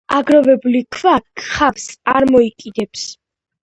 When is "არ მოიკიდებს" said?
2.17-3.09